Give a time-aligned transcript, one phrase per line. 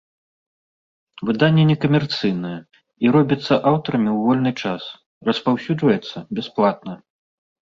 [1.29, 2.53] Выданне некамерцыйнае,
[3.05, 4.83] і робіцца аўтарамі ў вольны час,
[5.31, 6.93] распаўсюджваецца бясплатна.